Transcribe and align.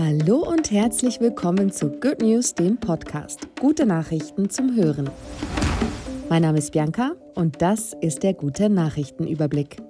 Hallo 0.00 0.48
und 0.48 0.70
herzlich 0.70 1.18
willkommen 1.18 1.72
zu 1.72 1.90
Good 1.90 2.22
News, 2.22 2.54
dem 2.54 2.78
Podcast. 2.78 3.48
Gute 3.58 3.84
Nachrichten 3.84 4.48
zum 4.48 4.76
Hören. 4.76 5.10
Mein 6.28 6.42
Name 6.42 6.58
ist 6.58 6.70
Bianca 6.70 7.16
und 7.34 7.60
das 7.62 7.94
ist 8.00 8.22
der 8.22 8.32
gute 8.32 8.70
Nachrichtenüberblick. 8.70 9.82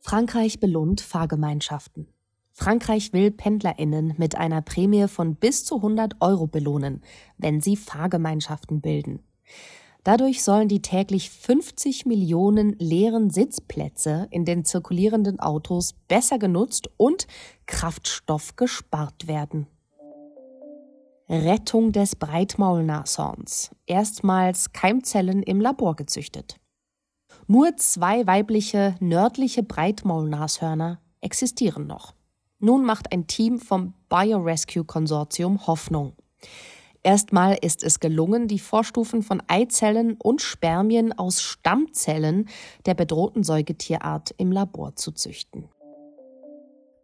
Frankreich 0.00 0.60
belohnt 0.60 1.00
Fahrgemeinschaften. 1.00 2.12
Frankreich 2.52 3.14
will 3.14 3.30
PendlerInnen 3.30 4.12
mit 4.18 4.36
einer 4.36 4.60
Prämie 4.60 5.08
von 5.08 5.36
bis 5.36 5.64
zu 5.64 5.76
100 5.76 6.16
Euro 6.20 6.46
belohnen, 6.46 7.02
wenn 7.38 7.62
sie 7.62 7.76
Fahrgemeinschaften 7.78 8.82
bilden. 8.82 9.20
Dadurch 10.04 10.42
sollen 10.42 10.68
die 10.68 10.80
täglich 10.80 11.30
50 11.30 12.06
Millionen 12.06 12.74
leeren 12.78 13.30
Sitzplätze 13.30 14.28
in 14.30 14.44
den 14.44 14.64
zirkulierenden 14.64 15.40
Autos 15.40 15.94
besser 16.08 16.38
genutzt 16.38 16.88
und 16.96 17.26
Kraftstoff 17.66 18.56
gespart 18.56 19.26
werden. 19.26 19.66
Rettung 21.28 21.92
des 21.92 22.16
Breitmaulnashorns. 22.16 23.70
Erstmals 23.86 24.72
Keimzellen 24.72 25.42
im 25.42 25.60
Labor 25.60 25.94
gezüchtet. 25.94 26.56
Nur 27.46 27.76
zwei 27.76 28.26
weibliche 28.26 28.96
nördliche 29.00 29.62
Breitmaulnashörner 29.62 31.00
existieren 31.20 31.86
noch. 31.86 32.14
Nun 32.58 32.84
macht 32.84 33.12
ein 33.12 33.26
Team 33.26 33.58
vom 33.60 33.94
Biorescue 34.08 34.84
Konsortium 34.84 35.66
Hoffnung. 35.66 36.14
Erstmal 37.02 37.56
ist 37.62 37.82
es 37.82 37.98
gelungen, 37.98 38.46
die 38.46 38.58
Vorstufen 38.58 39.22
von 39.22 39.42
Eizellen 39.48 40.16
und 40.18 40.42
Spermien 40.42 41.16
aus 41.16 41.40
Stammzellen 41.40 42.48
der 42.84 42.94
bedrohten 42.94 43.42
Säugetierart 43.42 44.34
im 44.36 44.52
Labor 44.52 44.96
zu 44.96 45.12
züchten. 45.12 45.68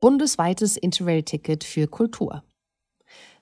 Bundesweites 0.02 0.76
Interrail-Ticket 0.76 1.64
für 1.64 1.86
Kultur. 1.86 2.42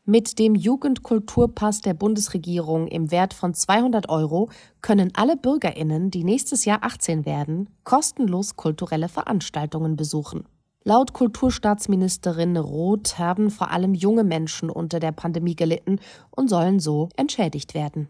Mit 0.04 0.38
dem 0.38 0.54
Jugendkulturpass 0.54 1.80
der 1.80 1.94
Bundesregierung 1.94 2.86
im 2.86 3.10
Wert 3.10 3.34
von 3.34 3.54
200 3.54 4.08
Euro 4.08 4.50
können 4.80 5.10
alle 5.14 5.36
Bürgerinnen, 5.36 6.10
die 6.10 6.24
nächstes 6.24 6.66
Jahr 6.66 6.84
18 6.84 7.24
werden, 7.24 7.70
kostenlos 7.82 8.54
kulturelle 8.54 9.08
Veranstaltungen 9.08 9.96
besuchen. 9.96 10.44
Laut 10.86 11.14
Kulturstaatsministerin 11.14 12.58
Roth 12.58 13.18
haben 13.18 13.50
vor 13.50 13.70
allem 13.70 13.94
junge 13.94 14.22
Menschen 14.22 14.68
unter 14.68 15.00
der 15.00 15.12
Pandemie 15.12 15.56
gelitten 15.56 15.98
und 16.30 16.48
sollen 16.48 16.78
so 16.78 17.08
entschädigt 17.16 17.72
werden. 17.72 18.08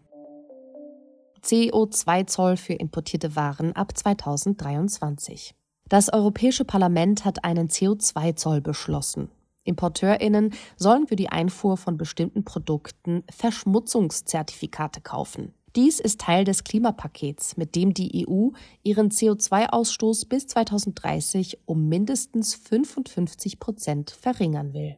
CO2-Zoll 1.41 2.57
für 2.57 2.73
importierte 2.73 3.37
Waren 3.37 3.71
ab 3.77 3.97
2023. 3.97 5.55
Das 5.87 6.11
Europäische 6.11 6.65
Parlament 6.65 7.23
hat 7.23 7.45
einen 7.45 7.69
CO2-Zoll 7.69 8.59
beschlossen. 8.59 9.31
Importeurinnen 9.63 10.53
sollen 10.75 11.07
für 11.07 11.15
die 11.15 11.29
Einfuhr 11.29 11.77
von 11.77 11.97
bestimmten 11.97 12.43
Produkten 12.43 13.23
Verschmutzungszertifikate 13.31 14.99
kaufen. 14.99 15.53
Dies 15.75 15.99
ist 15.99 16.21
Teil 16.21 16.45
des 16.45 16.63
Klimapakets, 16.63 17.57
mit 17.57 17.75
dem 17.75 17.93
die 17.93 18.25
EU 18.25 18.51
ihren 18.81 19.09
CO2-Ausstoß 19.09 20.29
bis 20.29 20.47
2030 20.47 21.59
um 21.65 21.89
mindestens 21.89 22.55
55 22.55 23.59
Prozent 23.59 24.11
verringern 24.11 24.73
will. 24.73 24.97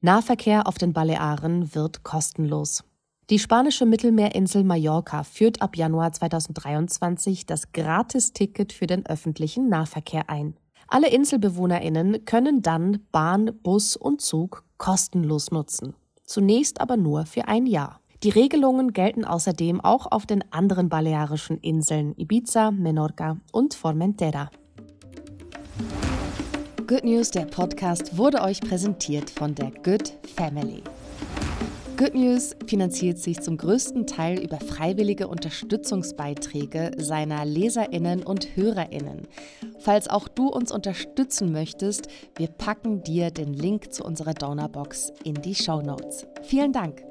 Nahverkehr 0.00 0.66
auf 0.66 0.78
den 0.78 0.92
Balearen 0.92 1.74
wird 1.76 2.02
kostenlos. 2.02 2.82
Die 3.28 3.38
spanische 3.38 3.86
Mittelmeerinsel 3.86 4.64
Mallorca 4.64 5.22
führt 5.22 5.62
ab 5.62 5.76
Januar 5.76 6.10
2023 6.10 7.46
das 7.46 7.70
Gratisticket 7.70 8.72
für 8.72 8.88
den 8.88 9.06
öffentlichen 9.06 9.68
Nahverkehr 9.68 10.28
ein. 10.28 10.56
Alle 10.88 11.08
Inselbewohnerinnen 11.08 12.24
können 12.24 12.62
dann 12.62 13.06
Bahn, 13.12 13.52
Bus 13.62 13.94
und 13.94 14.22
Zug 14.22 14.64
kostenlos 14.78 15.52
nutzen. 15.52 15.94
Zunächst 16.24 16.80
aber 16.80 16.96
nur 16.96 17.26
für 17.26 17.46
ein 17.46 17.66
Jahr. 17.66 17.99
Die 18.22 18.28
Regelungen 18.28 18.92
gelten 18.92 19.24
außerdem 19.24 19.80
auch 19.80 20.06
auf 20.12 20.26
den 20.26 20.44
anderen 20.52 20.90
balearischen 20.90 21.56
Inseln 21.56 22.14
Ibiza, 22.18 22.70
Menorca 22.70 23.38
und 23.50 23.72
Formentera. 23.72 24.50
Good 26.86 27.04
News, 27.04 27.30
der 27.30 27.46
Podcast, 27.46 28.18
wurde 28.18 28.42
euch 28.42 28.60
präsentiert 28.60 29.30
von 29.30 29.54
der 29.54 29.70
Good 29.70 30.12
Family. 30.36 30.82
Good 31.96 32.14
News 32.14 32.54
finanziert 32.66 33.18
sich 33.18 33.40
zum 33.40 33.56
größten 33.56 34.06
Teil 34.06 34.38
über 34.38 34.58
freiwillige 34.58 35.26
Unterstützungsbeiträge 35.26 36.90
seiner 36.98 37.46
Leserinnen 37.46 38.22
und 38.22 38.54
Hörerinnen. 38.54 39.28
Falls 39.78 40.08
auch 40.08 40.28
du 40.28 40.48
uns 40.48 40.72
unterstützen 40.72 41.52
möchtest, 41.52 42.08
wir 42.36 42.48
packen 42.48 43.02
dir 43.02 43.30
den 43.30 43.54
Link 43.54 43.94
zu 43.94 44.04
unserer 44.04 44.34
Donorbox 44.34 45.10
in 45.24 45.34
die 45.34 45.54
Show 45.54 45.80
Notes. 45.80 46.26
Vielen 46.42 46.72
Dank. 46.72 47.02